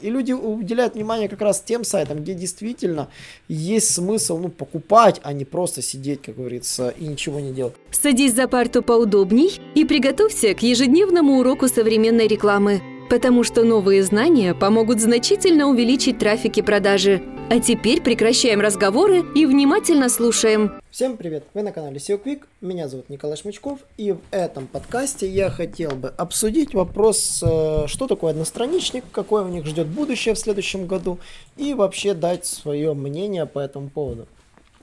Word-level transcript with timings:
И 0.00 0.10
люди 0.10 0.30
уделяют 0.30 0.94
внимание 0.94 1.28
как 1.28 1.40
раз 1.40 1.60
тем 1.60 1.82
сайтам, 1.82 2.18
где 2.20 2.32
действительно 2.32 3.08
есть 3.48 3.92
смысл 3.92 4.38
ну, 4.38 4.48
покупать, 4.48 5.20
а 5.24 5.32
не 5.32 5.44
просто 5.44 5.82
сидеть, 5.82 6.22
как 6.22 6.36
говорится, 6.36 6.90
и 6.90 7.04
ничего 7.04 7.40
не 7.40 7.52
делать. 7.52 7.74
Садись 7.90 8.32
за 8.32 8.46
парту 8.46 8.84
поудобней 8.84 9.60
и 9.74 9.84
приготовься 9.84 10.54
к 10.54 10.62
ежедневному 10.62 11.40
уроку 11.40 11.66
современной 11.66 12.28
рекламы, 12.28 12.80
потому 13.08 13.44
что 13.44 13.64
новые 13.64 14.02
знания 14.02 14.54
помогут 14.54 15.00
значительно 15.00 15.66
увеличить 15.66 16.18
трафик 16.18 16.58
и 16.58 16.62
продажи. 16.62 17.22
А 17.50 17.60
теперь 17.60 18.02
прекращаем 18.02 18.60
разговоры 18.60 19.24
и 19.34 19.46
внимательно 19.46 20.10
слушаем. 20.10 20.80
Всем 20.90 21.16
привет! 21.16 21.44
Вы 21.54 21.62
на 21.62 21.72
канале 21.72 21.96
SEO 21.96 22.22
Quick, 22.22 22.42
меня 22.60 22.88
зовут 22.88 23.08
Николай 23.08 23.38
Шмычков, 23.38 23.78
и 23.96 24.12
в 24.12 24.18
этом 24.30 24.66
подкасте 24.66 25.26
я 25.26 25.48
хотел 25.48 25.92
бы 25.92 26.08
обсудить 26.08 26.74
вопрос, 26.74 27.42
э, 27.42 27.86
что 27.86 28.06
такое 28.06 28.32
одностраничник, 28.32 29.04
какое 29.12 29.44
у 29.44 29.48
них 29.48 29.64
ждет 29.64 29.86
будущее 29.86 30.34
в 30.34 30.38
следующем 30.38 30.86
году, 30.86 31.18
и 31.56 31.72
вообще 31.72 32.12
дать 32.12 32.44
свое 32.44 32.92
мнение 32.92 33.46
по 33.46 33.60
этому 33.60 33.88
поводу. 33.88 34.26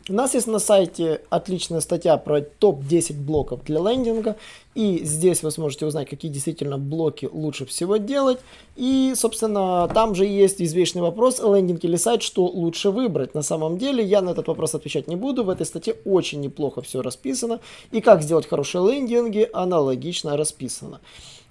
У 0.08 0.14
нас 0.14 0.36
есть 0.36 0.46
на 0.46 0.60
сайте 0.60 1.22
отличная 1.32 1.80
статья 1.80 2.18
про 2.18 2.42
топ-10 2.42 3.16
блоков 3.16 3.64
для 3.64 3.80
лендинга, 3.80 4.36
и 4.76 5.04
здесь 5.04 5.42
вы 5.42 5.50
сможете 5.50 5.88
узнать, 5.88 6.08
какие 6.08 6.32
действительно 6.32 6.78
блоки 6.78 7.28
лучше 7.32 7.66
всего 7.66 7.98
делать. 7.98 8.38
И, 8.76 9.14
собственно, 9.16 9.90
там 9.92 10.14
же 10.14 10.28
есть 10.28 10.62
извечный 10.62 11.02
вопрос, 11.02 11.40
лендинг 11.40 11.84
или 11.84 11.96
сайт, 11.96 12.22
что 12.22 12.46
лучше 12.46 12.92
выбрать. 12.92 13.34
На 13.34 13.42
самом 13.42 13.80
деле, 13.80 14.04
я 14.04 14.22
на 14.22 14.30
этот 14.30 14.48
вопрос 14.48 14.76
отвечать 14.76 15.08
не 15.08 15.16
буду, 15.16 15.44
в 15.44 15.50
этой 15.50 15.66
статье 15.66 15.96
очень 16.06 16.40
неплохо 16.40 16.84
все 16.84 17.02
расписано, 17.02 17.60
и 17.92 18.00
как 18.00 18.22
сделать 18.22 18.48
хорошие 18.48 18.88
лендинги 18.88 19.50
аналогично 19.54 20.38
расписано. 20.38 21.00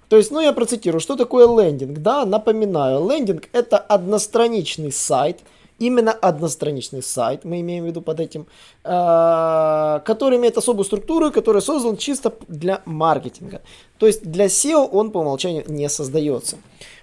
То 0.07 0.15
есть, 0.15 0.31
ну 0.31 0.39
я 0.39 0.53
процитирую, 0.53 1.01
что 1.01 1.17
такое 1.17 1.45
лендинг? 1.45 1.97
Да, 1.97 2.25
напоминаю, 2.25 3.05
лендинг 3.09 3.49
это 3.51 3.77
одностраничный 3.77 4.93
сайт– 4.93 5.39
именно 5.79 6.11
одностраничный 6.11 7.03
сайт, 7.03 7.45
мы 7.45 7.61
имеем 7.61 7.83
в 7.83 7.87
виду 7.87 8.01
под 8.01 8.19
этим, 8.19 8.47
э, 8.83 9.99
который 10.05 10.37
имеет 10.37 10.57
особую 10.57 10.85
структуру, 10.85 11.31
который 11.31 11.61
создан 11.61 11.97
чисто 11.97 12.33
для 12.47 12.81
маркетинга. 12.85 13.61
То 13.97 14.07
есть 14.07 14.23
для 14.23 14.45
SEO 14.45 14.87
он 14.91 15.11
по 15.11 15.19
умолчанию 15.19 15.63
не 15.67 15.89
создается. 15.89 16.57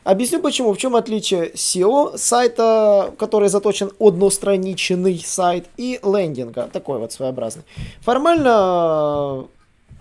Объясню 0.05 0.41
почему. 0.41 0.73
В 0.73 0.79
чем 0.79 0.97
отличие 0.97 1.53
SEO 1.53 2.19
сайта, 2.19 3.15
который 3.19 3.49
заточен 3.49 3.93
одностраничный 4.01 5.23
сайт, 5.25 5.67
и 5.77 6.01
лендинга, 6.03 6.69
такой 6.73 6.99
вот 6.99 7.13
своеобразный. 7.13 7.63
Формально 8.01 9.47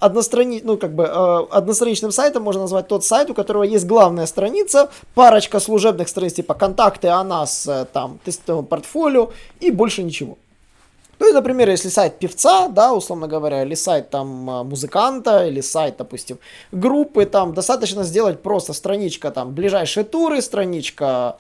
однострани... 0.02 0.62
ну, 0.64 0.78
как 0.78 0.94
бы, 0.94 1.04
э, 1.04 1.46
одностраничным 1.52 2.12
сайтом 2.12 2.44
можно 2.44 2.64
назвать 2.64 2.88
тот 2.88 3.06
сайт, 3.06 3.30
у 3.30 3.34
которого 3.34 3.64
есть 3.64 3.86
главная 3.86 4.26
страница, 4.26 4.90
парочка 5.16 5.60
служебных 5.60 6.10
страниц 6.10 6.34
типа 6.34 6.56
контакты 6.56 7.08
о 7.08 7.24
нас, 7.24 7.68
э, 7.68 7.86
там, 7.94 8.20
тестовое 8.26 8.64
портфолио 8.64 9.32
и 9.60 9.72
больше 9.72 10.04
ничего. 10.04 10.38
Ну 11.20 11.30
и, 11.30 11.34
например, 11.34 11.70
если 11.70 11.90
сайт 11.90 12.18
певца, 12.18 12.68
да, 12.68 12.94
условно 12.94 13.28
говоря, 13.28 13.62
или 13.62 13.76
сайт 13.76 14.10
там 14.10 14.50
э, 14.50 14.64
музыканта, 14.64 15.46
или 15.46 15.62
сайт, 15.62 15.98
допустим, 15.98 16.40
группы, 16.72 17.26
там 17.26 17.54
достаточно 17.54 18.04
сделать 18.04 18.42
просто 18.42 18.74
страничка 18.74 19.30
там 19.30 19.54
ближайшие 19.54 20.04
туры, 20.04 20.42
страничка 20.42 21.38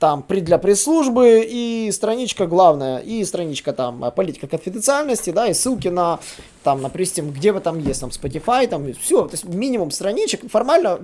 там 0.00 0.22
при, 0.22 0.40
для 0.40 0.58
пресс-службы 0.58 1.46
и 1.48 1.90
страничка 1.92 2.46
главная, 2.46 2.98
и 2.98 3.24
страничка 3.24 3.72
там 3.72 4.10
политика 4.16 4.48
конфиденциальности, 4.48 5.30
да, 5.30 5.46
и 5.46 5.54
ссылки 5.54 5.88
на 5.88 6.18
там, 6.62 6.82
допустим, 6.82 7.30
где 7.30 7.52
вы 7.52 7.60
там 7.60 7.78
есть, 7.78 8.00
там 8.00 8.10
Spotify, 8.10 8.66
там 8.66 8.92
все, 8.94 9.26
то 9.26 9.32
есть 9.32 9.44
минимум 9.44 9.90
страничек, 9.90 10.50
формально 10.50 11.00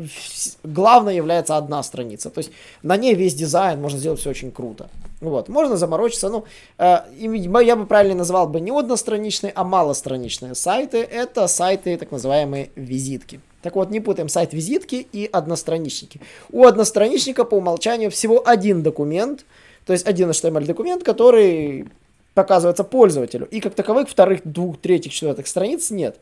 главное 0.65 1.15
является 1.15 1.57
одна 1.57 1.83
страница, 1.83 2.31
то 2.31 2.39
есть 2.39 2.51
на 2.83 2.97
ней 2.97 3.15
весь 3.15 3.35
дизайн, 3.35 3.81
можно 3.81 3.99
сделать 3.99 4.21
все 4.21 4.31
очень 4.31 4.51
круто. 4.51 4.89
Вот, 5.21 5.49
можно 5.49 5.79
заморочиться, 5.79 6.29
ну, 6.29 6.45
э, 6.77 6.99
я 7.19 7.77
бы 7.77 7.87
правильно 7.87 8.17
назвал 8.17 8.49
бы 8.49 8.61
не 8.61 8.71
одностраничные, 8.71 9.51
а 9.55 9.65
малостраничные 9.65 10.55
сайты, 10.55 10.99
это 10.99 11.47
сайты, 11.47 11.97
так 11.97 12.11
называемые 12.11 12.71
визитки. 12.77 13.41
Так 13.63 13.77
вот, 13.77 13.91
не 13.91 14.01
путаем 14.01 14.29
сайт 14.29 14.53
визитки 14.53 15.07
и 15.13 15.29
одностраничники. 15.33 16.21
У 16.53 16.65
одностраничника 16.67 17.45
по 17.45 17.55
умолчанию 17.55 18.11
всего 18.11 18.47
один 18.47 18.83
документ, 18.83 19.47
то 19.87 19.93
есть 19.93 20.07
один 20.07 20.31
HTML 20.31 20.67
документ, 20.67 21.03
который 21.03 21.87
показывается 22.37 22.85
пользователю. 22.85 23.49
И 23.51 23.61
как 23.61 23.75
таковых 23.75 24.11
вторых, 24.11 24.43
двух, 24.45 24.79
третьих, 24.79 25.13
четвертых 25.13 25.47
страниц 25.47 25.91
нет. 25.91 26.21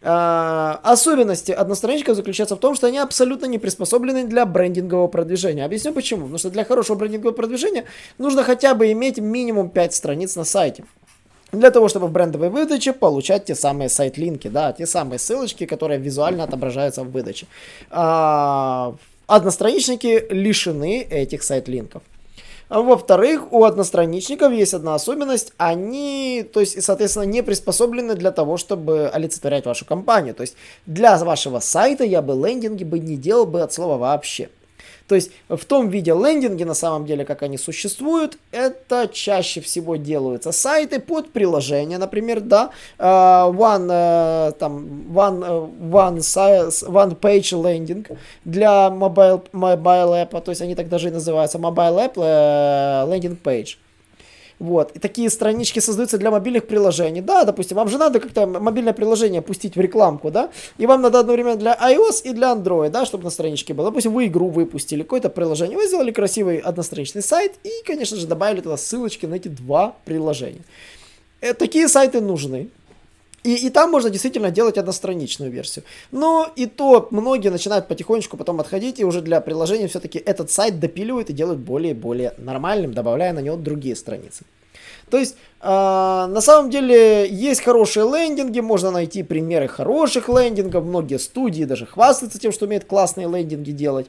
А, 0.00 0.80
особенности 0.84 1.50
одностраничников 1.50 2.14
заключаются 2.14 2.54
в 2.54 2.60
том, 2.60 2.76
что 2.76 2.86
они 2.86 2.98
абсолютно 2.98 3.46
не 3.46 3.58
приспособлены 3.58 4.24
для 4.24 4.46
брендингового 4.46 5.08
продвижения. 5.08 5.64
Объясню 5.64 5.92
почему. 5.92 6.22
Потому 6.22 6.38
что 6.38 6.50
для 6.50 6.64
хорошего 6.64 6.96
брендингового 6.96 7.34
продвижения 7.34 7.84
нужно 8.16 8.44
хотя 8.44 8.74
бы 8.74 8.92
иметь 8.92 9.18
минимум 9.18 9.70
5 9.70 9.92
страниц 9.92 10.36
на 10.36 10.44
сайте 10.44 10.84
для 11.52 11.72
того, 11.72 11.88
чтобы 11.88 12.06
в 12.06 12.12
брендовой 12.12 12.48
выдаче 12.48 12.92
получать 12.92 13.46
те 13.46 13.56
самые 13.56 13.88
сайт-линки, 13.88 14.46
да, 14.46 14.72
те 14.72 14.86
самые 14.86 15.18
ссылочки, 15.18 15.66
которые 15.66 15.98
визуально 15.98 16.44
отображаются 16.44 17.02
в 17.02 17.10
выдаче. 17.10 17.46
А, 17.90 18.94
одностраничники 19.26 20.26
лишены 20.30 21.02
этих 21.02 21.42
сайт-линков. 21.42 22.02
Во-вторых, 22.70 23.52
у 23.52 23.64
одностраничников 23.64 24.52
есть 24.52 24.74
одна 24.74 24.94
особенность, 24.94 25.52
они, 25.56 26.48
то 26.52 26.60
есть, 26.60 26.80
соответственно, 26.80 27.24
не 27.24 27.42
приспособлены 27.42 28.14
для 28.14 28.30
того, 28.30 28.56
чтобы 28.58 29.08
олицетворять 29.08 29.66
вашу 29.66 29.84
компанию. 29.84 30.36
То 30.36 30.42
есть, 30.42 30.54
для 30.86 31.18
вашего 31.18 31.58
сайта 31.58 32.04
я 32.04 32.22
бы 32.22 32.32
лендинги 32.32 32.84
бы 32.84 33.00
не 33.00 33.16
делал 33.16 33.44
бы 33.44 33.62
от 33.62 33.72
слова 33.72 33.98
вообще. 33.98 34.50
То 35.10 35.16
есть 35.16 35.32
в 35.48 35.64
том 35.64 35.88
виде 35.88 36.12
лендинги, 36.12 36.62
на 36.62 36.74
самом 36.74 37.04
деле, 37.04 37.24
как 37.24 37.42
они 37.42 37.58
существуют, 37.58 38.38
это 38.52 39.10
чаще 39.12 39.60
всего 39.60 39.96
делаются 39.96 40.52
сайты 40.52 41.00
под 41.00 41.32
приложение, 41.32 41.98
например, 41.98 42.40
да, 42.40 42.70
uh, 42.96 43.52
one, 43.52 43.88
uh, 43.88 44.52
там, 44.52 45.10
one, 45.12 45.40
uh, 45.40 45.68
one, 45.90 46.18
one 46.18 47.18
page 47.18 47.52
landing 47.52 48.06
для 48.44 48.88
mobile, 48.88 49.42
mobile 49.52 50.12
app, 50.12 50.40
то 50.42 50.52
есть 50.52 50.62
они 50.62 50.76
так 50.76 50.88
даже 50.88 51.08
и 51.08 51.10
называются, 51.10 51.58
mobile 51.58 51.96
app 51.96 52.14
landing 52.14 53.36
page. 53.42 53.78
Вот. 54.60 54.92
И 54.94 54.98
такие 54.98 55.30
странички 55.30 55.80
создаются 55.80 56.18
для 56.18 56.30
мобильных 56.30 56.66
приложений. 56.66 57.22
Да, 57.22 57.44
допустим, 57.44 57.78
вам 57.78 57.88
же 57.88 57.96
надо 57.96 58.20
как-то 58.20 58.46
мобильное 58.46 58.92
приложение 58.92 59.40
пустить 59.40 59.74
в 59.74 59.80
рекламку, 59.80 60.30
да? 60.30 60.50
И 60.76 60.86
вам 60.86 61.00
надо 61.00 61.18
одновременно 61.20 61.56
для 61.56 61.74
iOS 61.74 62.22
и 62.24 62.32
для 62.34 62.52
Android, 62.52 62.90
да, 62.90 63.06
чтобы 63.06 63.24
на 63.24 63.30
страничке 63.30 63.72
было. 63.72 63.88
Допустим, 63.88 64.12
вы 64.12 64.26
игру 64.26 64.50
выпустили, 64.50 65.02
какое-то 65.02 65.30
приложение, 65.30 65.78
вы 65.78 65.86
сделали 65.86 66.12
красивый 66.12 66.58
одностраничный 66.58 67.22
сайт 67.22 67.54
и, 67.64 67.70
конечно 67.86 68.18
же, 68.18 68.26
добавили 68.26 68.60
туда 68.60 68.76
ссылочки 68.76 69.24
на 69.24 69.36
эти 69.36 69.48
два 69.48 69.94
приложения. 70.04 70.62
Э, 71.40 71.54
такие 71.54 71.88
сайты 71.88 72.20
нужны. 72.20 72.68
И, 73.42 73.54
и 73.54 73.70
там 73.70 73.90
можно 73.90 74.10
действительно 74.10 74.50
делать 74.50 74.76
одностраничную 74.76 75.50
версию. 75.50 75.84
Но 76.10 76.50
и 76.56 76.66
то 76.66 77.08
многие 77.10 77.48
начинают 77.48 77.88
потихонечку 77.88 78.36
потом 78.36 78.60
отходить, 78.60 79.00
и 79.00 79.04
уже 79.04 79.22
для 79.22 79.40
приложения 79.40 79.88
все-таки 79.88 80.18
этот 80.18 80.50
сайт 80.50 80.78
допиливают 80.78 81.30
и 81.30 81.32
делают 81.32 81.60
более 81.60 81.92
и 81.92 81.94
более 81.94 82.34
нормальным, 82.38 82.92
добавляя 82.92 83.32
на 83.32 83.40
него 83.40 83.56
другие 83.56 83.96
страницы. 83.96 84.44
То 85.10 85.18
есть, 85.18 85.36
э, 85.60 85.66
на 85.66 86.40
самом 86.40 86.70
деле, 86.70 87.28
есть 87.28 87.62
хорошие 87.62 88.04
лендинги, 88.04 88.60
можно 88.60 88.90
найти 88.90 89.22
примеры 89.22 89.66
хороших 89.66 90.28
лендингов, 90.28 90.84
многие 90.84 91.18
студии 91.18 91.64
даже 91.64 91.86
хвастаются 91.86 92.38
тем, 92.38 92.52
что 92.52 92.66
умеют 92.66 92.84
классные 92.84 93.28
лендинги 93.28 93.72
делать. 93.72 94.06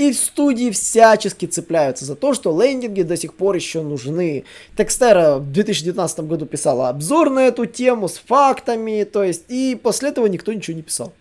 И 0.00 0.12
в 0.12 0.16
студии 0.16 0.70
всячески 0.70 1.44
цепляются 1.44 2.06
за 2.06 2.16
то, 2.16 2.32
что 2.32 2.58
лендинги 2.58 3.02
до 3.02 3.18
сих 3.18 3.34
пор 3.34 3.56
еще 3.56 3.82
нужны. 3.82 4.44
Текстера 4.74 5.36
в 5.36 5.52
2019 5.52 6.20
году 6.20 6.46
писала 6.46 6.88
обзор 6.88 7.28
на 7.28 7.40
эту 7.40 7.66
тему 7.66 8.08
с 8.08 8.16
фактами, 8.16 9.04
то 9.04 9.22
есть, 9.22 9.44
и 9.48 9.78
после 9.80 10.08
этого 10.08 10.24
никто 10.24 10.54
ничего 10.54 10.74
не 10.74 10.82
писал. 10.82 11.12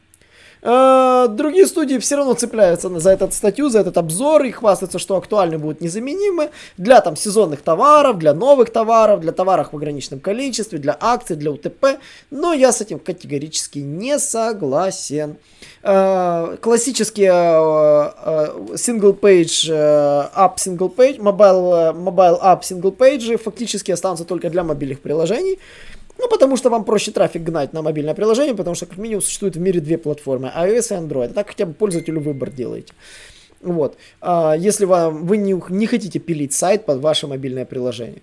А, 0.62 1.28
другие 1.28 1.66
студии 1.68 1.98
все 2.00 2.18
равно 2.18 2.34
цепляются 2.34 2.90
за 3.00 3.12
эту 3.12 3.32
статью, 3.32 3.70
за 3.70 3.80
этот 3.80 3.98
обзор 3.98 4.44
и 4.44 4.52
хвастаются, 4.52 5.00
что 5.00 5.16
актуальны 5.16 5.58
будут 5.58 5.82
незаменимы 5.82 6.50
для 6.78 7.00
там 7.02 7.16
сезонных 7.16 7.62
товаров, 7.62 8.18
для 8.18 8.34
новых 8.34 8.70
товаров, 8.72 9.22
для 9.22 9.32
товаров 9.32 9.72
в 9.72 9.76
ограниченном 9.76 10.20
количестве, 10.20 10.80
для 10.80 10.98
акций, 11.00 11.36
для 11.36 11.52
УТП. 11.52 12.00
Но 12.30 12.54
я 12.54 12.72
с 12.72 12.82
этим 12.82 13.00
категорически 13.00 13.80
не 13.80 14.20
согласен. 14.20 15.38
А, 15.82 16.58
классические 16.58 17.32
а, 17.34 18.56
single 18.74 19.18
page 19.18 19.70
app 19.70 20.58
single 20.58 20.94
page, 20.94 21.20
mobile, 21.20 21.94
mobile 21.94 22.42
app 22.42 22.62
single 22.62 22.96
page 22.96 23.38
фактически 23.38 23.92
останутся 23.92 24.26
только 24.26 24.50
для 24.50 24.64
мобильных 24.64 25.00
приложений. 25.00 25.60
Ну, 26.20 26.28
потому 26.28 26.58
что 26.58 26.70
вам 26.70 26.84
проще 26.84 27.12
трафик 27.12 27.44
гнать 27.44 27.72
на 27.74 27.82
мобильное 27.82 28.14
приложение, 28.14 28.54
потому 28.54 28.76
что 28.76 28.86
как 28.86 28.98
минимум 28.98 29.22
существует 29.22 29.56
в 29.56 29.60
мире 29.60 29.80
две 29.80 29.98
платформы, 29.98 30.52
iOS 30.56 30.94
и 30.94 31.08
Android. 31.08 31.32
А 31.32 31.34
так 31.34 31.48
хотя 31.48 31.66
бы 31.66 31.74
пользователю 31.74 32.20
выбор 32.20 32.52
делаете. 32.52 32.94
Вот. 33.62 33.98
А, 34.22 34.54
если 34.54 34.86
вам, 34.86 35.26
вы 35.26 35.38
не, 35.38 35.62
не 35.70 35.88
хотите 35.88 36.20
пилить 36.20 36.54
сайт 36.54 36.86
под 36.86 37.00
ваше 37.00 37.28
мобильное 37.28 37.66
приложение. 37.66 38.22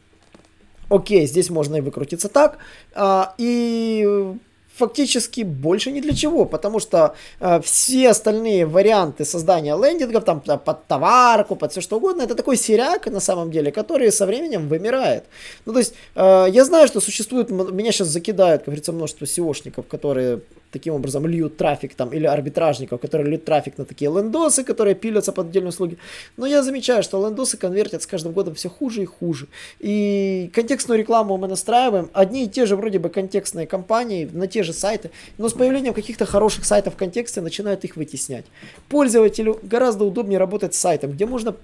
Окей, 0.91 1.27
здесь 1.27 1.51
можно 1.51 1.77
и 1.77 1.81
выкрутиться 1.81 2.29
так. 2.29 2.59
А, 2.95 3.35
и 3.39 4.37
фактически 4.77 5.45
больше 5.45 5.91
ни 5.91 6.01
для 6.01 6.15
чего, 6.15 6.45
потому 6.45 6.81
что 6.81 7.15
э, 7.41 7.61
все 7.63 8.11
остальные 8.11 8.67
варианты 8.67 9.25
создания 9.25 9.77
лендингов, 9.77 10.25
там 10.25 10.41
под 10.41 10.87
товарку, 10.87 11.57
под 11.57 11.73
все 11.73 11.81
что 11.81 11.97
угодно, 11.97 12.23
это 12.23 12.35
такой 12.35 12.57
серяк 12.57 13.07
на 13.07 13.21
самом 13.21 13.51
деле, 13.51 13.73
который 13.73 14.13
со 14.13 14.27
временем 14.27 14.69
вымирает. 14.69 15.25
Ну, 15.65 15.73
то 15.73 15.79
есть, 15.79 15.95
э, 16.15 16.47
я 16.51 16.65
знаю, 16.65 16.89
что 16.89 17.01
существует, 17.01 17.51
меня 17.51 17.93
сейчас 17.93 18.09
закидают, 18.09 18.63
как 18.63 18.67
говорится, 18.67 18.93
множество 18.93 19.25
SEOшников, 19.25 19.85
которые 19.89 20.41
таким 20.77 20.95
образом 20.95 21.27
льют 21.27 21.57
трафик 21.57 21.95
там, 21.95 22.13
или 22.13 22.27
арбитражников, 22.27 23.01
которые 23.01 23.29
льют 23.29 23.45
трафик 23.45 23.79
на 23.79 23.85
такие 23.85 24.11
лендосы, 24.11 24.63
которые 24.63 24.95
пилятся 24.95 25.33
под 25.33 25.47
отдельные 25.47 25.71
услуги. 25.71 25.97
Но 26.37 26.47
я 26.47 26.63
замечаю, 26.63 27.03
что 27.03 27.27
лендосы 27.27 27.57
конвертят 27.57 28.03
с 28.03 28.07
каждым 28.07 28.33
годом 28.33 28.55
все 28.55 28.69
хуже 28.69 29.03
и 29.03 29.07
хуже. 29.07 29.47
И 29.81 30.51
контекстную 30.55 30.99
рекламу 30.99 31.39
мы 31.39 31.49
настраиваем, 31.49 32.11
одни 32.13 32.45
и 32.45 32.49
те 32.49 32.67
же 32.67 32.77
вроде 32.77 32.99
бы 32.99 33.09
контекстные 33.09 33.67
компании 33.67 34.29
на 34.31 34.47
те 34.47 34.63
же 34.63 34.73
сайты, 34.73 35.11
но 35.39 35.49
с 35.49 35.55
появлением 35.55 35.95
каких-то 35.95 36.27
хороших 36.27 36.67
сайтов 36.67 36.95
в 36.95 36.97
контексте 36.97 37.41
начинают 37.41 37.85
их 37.85 37.97
вытеснять. 37.97 38.45
Пользователю 38.89 39.59
гораздо 39.63 40.05
удобнее 40.05 40.39
работать 40.39 40.75
с 40.75 40.79
сайтом, 40.79 41.13
где 41.13 41.25
можно 41.25 41.55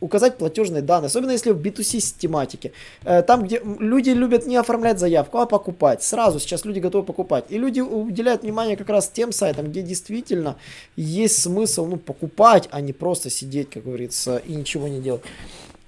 указать 0.00 0.38
платежные 0.38 0.82
данные, 0.82 1.06
особенно 1.06 1.30
если 1.30 1.50
в 1.50 1.60
B2C 1.60 2.14
тематике. 2.18 2.72
Э, 3.04 3.22
там, 3.22 3.44
где 3.44 3.60
люди 3.78 4.10
любят 4.10 4.46
не 4.46 4.56
оформлять 4.56 4.98
заявку, 4.98 5.38
а 5.38 5.46
покупать. 5.46 6.02
Сразу 6.02 6.40
сейчас 6.40 6.64
люди 6.64 6.78
готовы 6.78 7.04
покупать. 7.04 7.44
И 7.48 7.58
люди 7.58 7.80
уделяют 7.80 8.42
внимание 8.42 8.76
как 8.76 8.88
раз 8.88 9.08
тем 9.08 9.32
сайтам, 9.32 9.66
где 9.66 9.82
действительно 9.82 10.56
есть 10.96 11.40
смысл 11.42 11.86
ну, 11.86 11.96
покупать, 11.96 12.68
а 12.70 12.80
не 12.80 12.92
просто 12.92 13.30
сидеть, 13.30 13.70
как 13.70 13.84
говорится, 13.84 14.38
и 14.38 14.54
ничего 14.54 14.88
не 14.88 15.00
делать. 15.00 15.22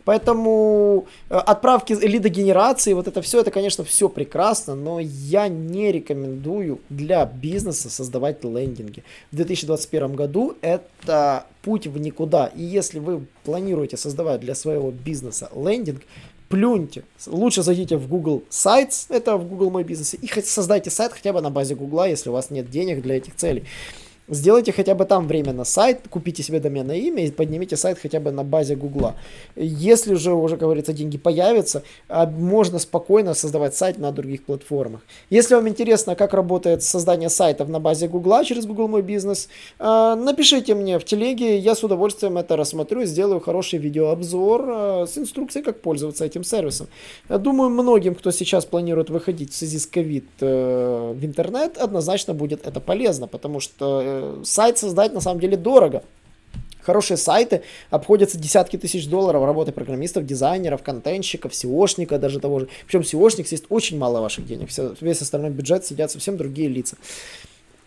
Поэтому 0.05 1.07
э, 1.31 1.37
отправки 1.37 1.93
лидогенерации, 1.93 2.93
вот 2.93 3.09
это 3.09 3.23
все, 3.23 3.41
это, 3.41 3.51
конечно, 3.51 3.85
все 3.85 4.09
прекрасно, 4.09 4.75
но 4.75 5.01
я 5.01 5.49
не 5.49 5.93
рекомендую 5.93 6.81
для 6.89 7.25
бизнеса 7.25 7.91
создавать 7.91 8.45
лендинги. 8.45 9.05
В 9.31 9.37
2021 9.37 10.15
году 10.15 10.57
это 10.61 11.47
путь 11.63 11.87
в 11.87 11.99
никуда. 11.99 12.47
И 12.47 12.63
если 12.63 12.99
вы 12.99 13.27
планируете 13.45 13.97
создавать 13.97 14.41
для 14.41 14.55
своего 14.55 14.91
бизнеса 14.91 15.51
лендинг, 15.55 16.03
плюньте. 16.53 17.05
Лучше 17.27 17.63
зайдите 17.63 17.97
в 17.97 18.09
Google 18.09 18.43
Sites, 18.51 19.07
это 19.09 19.39
в 19.39 19.49
Google 19.49 19.71
My 19.71 19.85
Business, 19.85 20.19
и 20.21 20.43
создайте 20.43 20.91
сайт 20.91 21.13
хотя 21.13 21.33
бы 21.33 21.41
на 21.41 21.51
базе 21.51 21.75
Google, 21.75 22.05
если 22.05 22.29
у 22.29 22.35
вас 22.35 22.51
нет 22.51 22.69
денег 22.69 23.01
для 23.01 23.17
этих 23.17 23.37
целей. 23.37 23.65
Сделайте 24.29 24.73
хотя 24.73 24.95
бы 24.95 25.05
там 25.05 25.27
временно 25.27 25.65
сайт, 25.65 26.03
купите 26.09 26.43
себе 26.43 26.61
доменное 26.61 26.97
имя 26.97 27.27
и 27.27 27.31
поднимите 27.31 27.77
сайт 27.77 27.99
хотя 27.99 28.21
бы 28.21 28.31
на 28.31 28.45
базе 28.45 28.77
Гугла. 28.77 29.17
Если 29.57 30.15
же 30.15 30.33
уже, 30.33 30.57
говорится, 30.57 30.93
деньги 30.93 31.19
появятся, 31.19 31.83
а, 32.09 32.27
можно 32.27 32.79
спокойно 32.79 33.35
создавать 33.35 33.75
сайт 33.75 33.99
на 33.99 34.13
других 34.13 34.45
платформах. 34.45 35.01
Если 35.29 35.57
вам 35.57 35.69
интересно, 35.69 36.15
как 36.15 36.35
работает 36.35 36.85
создание 36.85 37.31
сайтов 37.31 37.69
на 37.69 37.81
базе 37.81 38.07
Гугла 38.07 38.45
через 38.45 38.65
Google 38.65 38.87
Мой 38.87 39.03
Бизнес, 39.03 39.49
а, 39.81 40.15
напишите 40.15 40.75
мне 40.75 41.01
в 41.01 41.05
телеге, 41.05 41.59
я 41.59 41.75
с 41.75 41.83
удовольствием 41.83 42.39
это 42.39 42.57
рассмотрю, 42.57 43.05
сделаю 43.05 43.41
хороший 43.41 43.81
видеообзор 43.81 44.65
а, 44.69 45.07
с 45.07 45.19
инструкцией, 45.19 45.65
как 45.65 45.81
пользоваться 45.81 46.25
этим 46.25 46.45
сервисом. 46.45 46.87
Думаю, 47.29 47.71
многим, 47.71 48.15
кто 48.15 48.31
сейчас 48.31 48.67
планирует 48.67 49.11
выходить 49.11 49.53
в 49.53 49.57
связи 49.57 49.79
с 49.79 49.87
ковид 49.87 50.27
э, 50.41 51.13
в 51.13 51.25
интернет, 51.25 51.77
однозначно 51.77 52.35
будет 52.35 52.67
это 52.67 52.81
полезно, 52.81 53.27
потому 53.27 53.61
что 53.61 54.01
э, 54.01 54.12
сайт 54.45 54.79
создать 54.79 55.13
на 55.13 55.21
самом 55.21 55.41
деле 55.41 55.57
дорого. 55.57 56.03
Хорошие 56.83 57.17
сайты 57.17 57.63
обходятся 57.91 58.39
десятки 58.39 58.77
тысяч 58.77 59.07
долларов 59.09 59.45
работы 59.45 59.71
программистов, 59.71 60.27
дизайнеров, 60.27 60.83
контентщиков, 60.83 61.53
SEOшника 61.53 62.19
даже 62.19 62.41
того 62.41 62.61
же. 62.61 62.69
Причем 62.87 63.01
SEOшник 63.01 63.47
есть 63.51 63.67
очень 63.69 63.99
мало 63.99 64.21
ваших 64.21 64.47
денег. 64.47 64.69
Все, 64.69 64.95
весь 65.01 65.23
остальной 65.23 65.51
бюджет 65.51 65.87
сидят 65.87 66.11
совсем 66.11 66.37
другие 66.37 66.69
лица. 66.69 66.97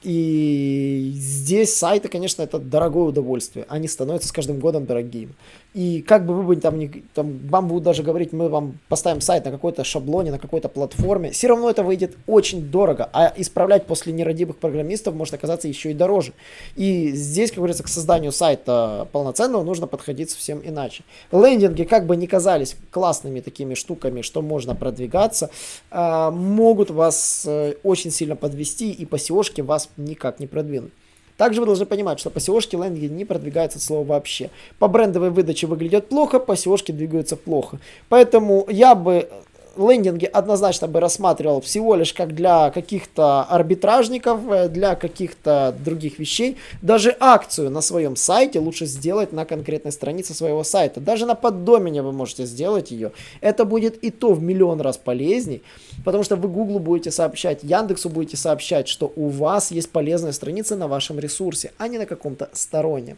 И 0.01 1.12
здесь 1.16 1.75
сайты, 1.75 2.07
конечно, 2.07 2.44
это 2.44 2.60
дорогое 2.60 3.06
удовольствие. 3.06 3.66
Они 3.68 3.88
становятся 3.88 4.30
с 4.30 4.31
каждым 4.31 4.60
годом 4.60 4.86
дорогими. 4.86 5.33
И 5.75 6.01
как 6.01 6.25
бы 6.25 6.33
вы 6.33 6.44
бы 6.44 6.56
там, 6.56 6.80
не, 6.80 6.88
там 7.13 7.38
вам 7.50 7.68
будут 7.68 7.83
даже 7.83 8.01
говорить, 8.01 8.31
мы 8.31 8.48
вам 8.48 8.80
поставим 8.88 9.19
сайт 9.19 9.44
на 9.44 9.51
какой-то 9.51 9.83
шаблоне, 9.83 10.31
на 10.31 10.39
какой-то 10.39 10.69
платформе, 10.69 11.31
все 11.31 11.50
равно 11.50 11.69
это 11.69 11.83
выйдет 11.83 12.16
очень 12.27 12.62
дорого. 12.72 13.10
А 13.12 13.33
исправлять 13.36 13.86
после 13.86 14.13
нерадивых 14.13 14.56
программистов 14.56 15.13
может 15.16 15.33
оказаться 15.33 15.68
еще 15.68 15.92
и 15.92 15.94
дороже. 15.94 16.31
И 16.77 17.12
здесь, 17.12 17.50
как 17.50 17.57
говорится, 17.57 17.83
к 17.83 17.89
созданию 17.89 18.31
сайта 18.31 19.10
полноценного 19.12 19.63
нужно 19.63 19.86
подходить 19.86 20.30
совсем 20.30 20.62
иначе. 20.63 21.04
Лендинги, 21.33 21.83
как 21.83 22.06
бы 22.06 22.16
ни 22.16 22.25
казались 22.25 22.77
классными 22.89 23.42
такими 23.42 23.74
штуками, 23.74 24.22
что 24.22 24.42
можно 24.42 24.75
продвигаться, 24.75 25.50
а, 25.92 26.31
могут 26.31 26.89
вас 26.89 27.44
э, 27.45 27.74
очень 27.83 28.12
сильно 28.12 28.38
подвести 28.38 28.94
и 28.94 29.06
по 29.06 29.16
seo 29.16 29.63
вас 29.63 29.89
никак 29.98 30.39
не 30.39 30.48
продвинуть. 30.48 30.94
Также 31.38 31.60
вы 31.60 31.66
должны 31.66 31.86
понимать, 31.86 32.20
что 32.20 32.30
по 32.30 32.38
SEO-шке 32.38 32.82
лендинги 32.82 33.12
не 33.12 33.26
продвигаются 33.26 33.78
от 33.78 33.84
слова 33.84 34.06
вообще. 34.06 34.50
По 34.80 34.88
брендовой 34.88 35.30
выдаче 35.30 35.68
выглядят 35.68 36.08
плохо, 36.08 36.40
по 36.40 36.54
SEO-шке 36.54 36.94
двигаются 36.94 37.36
плохо. 37.36 37.80
Поэтому 38.10 38.66
я 38.70 38.96
бы 38.96 39.30
лендинги 39.77 40.25
однозначно 40.25 40.88
бы 40.88 41.00
рассматривал 41.00 41.62
всего 41.62 41.95
лишь 41.95 42.13
как 42.13 42.33
для 42.33 42.72
каких-то 42.72 43.44
арбитражников, 43.44 44.39
э, 44.50 44.69
для 44.69 44.95
каких-то 44.95 45.75
других 45.83 46.19
вещей. 46.19 46.57
Даже 46.81 47.16
акцию 47.19 47.69
на 47.69 47.81
своем 47.81 48.16
сайте 48.16 48.60
лучше 48.60 48.86
сделать 48.86 49.33
на 49.33 49.45
конкретной 49.45 49.92
странице 49.92 50.33
своего 50.33 50.63
сайта. 50.63 51.00
Даже 51.00 51.25
на 51.25 51.36
поддомене 51.36 52.01
вы 52.01 52.12
можете 52.12 52.45
сделать 52.45 52.92
ее. 52.92 53.12
Это 53.42 53.66
будет 53.66 54.04
и 54.04 54.12
то 54.12 54.33
в 54.33 54.42
миллион 54.42 54.81
раз 54.81 54.98
полезней, 54.98 55.63
потому 56.04 56.24
что 56.24 56.36
вы 56.36 56.50
Google 56.50 56.80
будете 56.80 57.12
сообщать, 57.12 57.63
Яндексу 57.63 58.10
будете 58.10 58.38
сообщать, 58.38 58.88
что 58.88 59.12
у 59.16 59.30
вас 59.30 59.72
есть 59.72 59.92
полезная 59.92 60.31
страница 60.31 60.75
на 60.75 60.88
вашем 60.88 61.19
ресурсе, 61.19 61.72
а 61.77 61.88
не 61.88 61.98
на 61.98 62.06
каком-то 62.06 62.50
стороннем. 62.54 63.18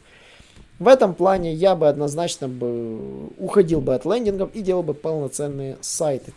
В 0.79 0.87
этом 0.87 1.15
плане 1.15 1.53
я 1.53 1.75
бы 1.75 1.87
однозначно 1.87 2.47
бы 2.47 3.29
уходил 3.39 3.81
бы 3.81 3.95
от 3.95 4.05
лендингов 4.05 4.51
и 4.53 4.61
делал 4.61 4.83
бы 4.83 4.93
полноценные 4.93 5.77
сайты. 5.81 6.33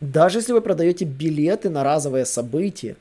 Даже 0.00 0.38
если 0.38 0.52
вы 0.52 0.60
продаете 0.60 1.04
билеты 1.04 1.68
на 1.68 1.84
разовые 1.84 2.24
события, 2.24 2.96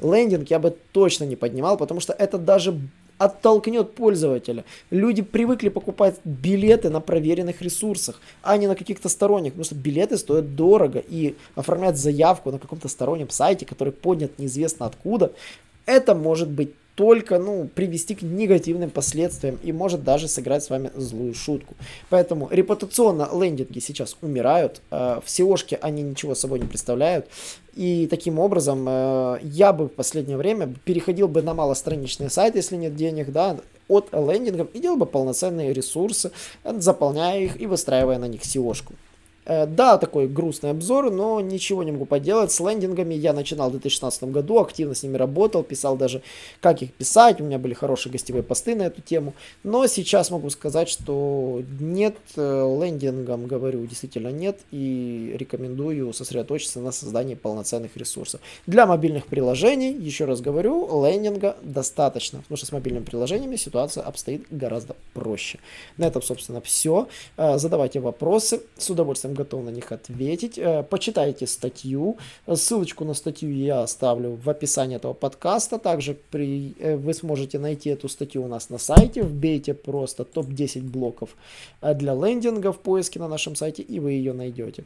лендинг 0.00 0.48
я 0.50 0.58
бы 0.58 0.74
точно 0.92 1.24
не 1.24 1.36
поднимал, 1.36 1.76
потому 1.76 2.00
что 2.00 2.12
это 2.12 2.38
даже 2.38 2.78
оттолкнет 3.18 3.94
пользователя. 3.94 4.64
Люди 4.90 5.22
привыкли 5.22 5.68
покупать 5.68 6.16
билеты 6.24 6.88
на 6.88 7.00
проверенных 7.00 7.60
ресурсах, 7.60 8.20
а 8.42 8.56
не 8.56 8.66
на 8.68 8.76
каких-то 8.76 9.08
сторонних, 9.08 9.52
потому 9.52 9.64
что 9.64 9.74
билеты 9.74 10.16
стоят 10.16 10.54
дорого, 10.54 11.02
и 11.06 11.34
оформлять 11.54 11.98
заявку 11.98 12.52
на 12.52 12.58
каком-то 12.58 12.88
стороннем 12.88 13.28
сайте, 13.28 13.66
который 13.66 13.92
поднят 13.92 14.38
неизвестно 14.38 14.86
откуда, 14.86 15.32
это 15.84 16.14
может 16.14 16.48
быть 16.48 16.70
только 16.98 17.38
ну, 17.38 17.68
привести 17.72 18.16
к 18.16 18.22
негативным 18.22 18.90
последствиям 18.90 19.56
и 19.62 19.70
может 19.70 20.02
даже 20.02 20.26
сыграть 20.26 20.64
с 20.64 20.68
вами 20.68 20.90
злую 20.96 21.32
шутку. 21.32 21.76
Поэтому 22.10 22.48
репутационно 22.50 23.28
лендинги 23.32 23.78
сейчас 23.78 24.16
умирают, 24.20 24.80
э, 24.90 25.20
в 25.24 25.28
SEO 25.28 25.78
они 25.80 26.02
ничего 26.02 26.34
собой 26.34 26.58
не 26.58 26.66
представляют. 26.66 27.28
И 27.76 28.08
таким 28.10 28.40
образом 28.40 28.84
э, 28.88 29.38
я 29.44 29.72
бы 29.72 29.84
в 29.84 29.92
последнее 29.92 30.36
время 30.36 30.74
переходил 30.84 31.28
бы 31.28 31.40
на 31.40 31.54
малостраничные 31.54 32.30
сайты, 32.30 32.58
если 32.58 32.74
нет 32.74 32.96
денег, 32.96 33.30
да, 33.30 33.58
от 33.86 34.08
лендингов 34.12 34.66
и 34.74 34.80
делал 34.80 34.96
бы 34.96 35.06
полноценные 35.06 35.72
ресурсы, 35.72 36.32
заполняя 36.64 37.38
их 37.38 37.60
и 37.60 37.66
выстраивая 37.66 38.18
на 38.18 38.26
них 38.26 38.42
SEO-шку. 38.42 38.94
Э, 39.48 39.66
да, 39.66 39.96
такой 39.96 40.28
грустный 40.28 40.70
обзор, 40.70 41.10
но 41.10 41.40
ничего 41.40 41.82
не 41.82 41.90
могу 41.90 42.04
поделать. 42.04 42.52
С 42.52 42.60
лендингами 42.60 43.14
я 43.14 43.32
начинал 43.32 43.68
в 43.68 43.72
2016 43.72 44.24
году, 44.24 44.58
активно 44.60 44.94
с 44.94 45.02
ними 45.02 45.16
работал, 45.16 45.62
писал 45.62 45.96
даже, 45.96 46.20
как 46.60 46.82
их 46.82 46.92
писать. 46.92 47.40
У 47.40 47.44
меня 47.44 47.58
были 47.58 47.72
хорошие 47.72 48.12
гостевые 48.12 48.42
посты 48.42 48.74
на 48.74 48.82
эту 48.82 49.00
тему. 49.00 49.32
Но 49.64 49.86
сейчас 49.86 50.30
могу 50.30 50.50
сказать, 50.50 50.90
что 50.90 51.62
нет, 51.80 52.16
э, 52.36 52.78
лендингам, 52.80 53.46
говорю, 53.46 53.86
действительно 53.86 54.28
нет. 54.28 54.60
И 54.70 55.34
рекомендую 55.38 56.12
сосредоточиться 56.12 56.80
на 56.80 56.92
создании 56.92 57.34
полноценных 57.34 57.96
ресурсов. 57.96 58.42
Для 58.66 58.86
мобильных 58.86 59.26
приложений, 59.26 59.96
еще 59.98 60.26
раз 60.26 60.42
говорю, 60.42 61.02
лендинга 61.02 61.56
достаточно. 61.62 62.40
Потому 62.40 62.58
что 62.58 62.66
с 62.66 62.72
мобильными 62.72 63.04
приложениями 63.04 63.56
ситуация 63.56 64.02
обстоит 64.02 64.44
гораздо 64.50 64.94
проще. 65.14 65.58
На 65.96 66.06
этом, 66.06 66.20
собственно, 66.20 66.60
все. 66.60 67.08
Э, 67.38 67.56
задавайте 67.56 68.00
вопросы. 68.00 68.60
С 68.76 68.90
удовольствием 68.90 69.37
готов 69.38 69.64
на 69.64 69.70
них 69.70 69.92
ответить. 69.92 70.58
Э, 70.58 70.82
почитайте 70.82 71.46
статью. 71.46 72.16
Ссылочку 72.52 73.04
на 73.04 73.14
статью 73.14 73.50
я 73.52 73.82
оставлю 73.82 74.38
в 74.44 74.50
описании 74.50 74.96
этого 74.96 75.14
подкаста. 75.14 75.78
Также 75.78 76.14
при, 76.30 76.74
э, 76.80 76.96
вы 76.96 77.14
сможете 77.14 77.58
найти 77.58 77.90
эту 77.90 78.08
статью 78.08 78.44
у 78.44 78.48
нас 78.48 78.70
на 78.70 78.78
сайте. 78.78 79.22
Вбейте 79.22 79.74
просто 79.74 80.24
топ-10 80.24 80.82
блоков 80.82 81.30
э, 81.82 81.94
для 81.94 82.14
лендинга 82.14 82.72
в 82.72 82.78
поиске 82.78 83.18
на 83.20 83.28
нашем 83.28 83.56
сайте, 83.56 83.82
и 83.82 84.00
вы 84.00 84.12
ее 84.12 84.32
найдете. 84.32 84.84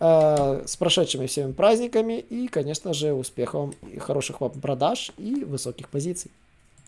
С 0.00 0.76
прошедшими 0.78 1.26
всеми 1.26 1.52
праздниками 1.52 2.24
и, 2.30 2.48
конечно 2.48 2.92
же, 2.92 3.12
успехов 3.12 3.74
хороших 3.98 4.40
вам 4.40 4.50
продаж 4.50 5.12
и 5.18 5.44
высоких 5.44 5.88
позиций. 5.88 6.30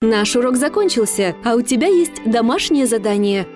Наш 0.00 0.36
урок 0.36 0.56
закончился, 0.56 1.34
а 1.44 1.54
у 1.54 1.62
тебя 1.62 1.86
есть 1.86 2.30
домашнее 2.30 2.86
задание– 2.86 3.46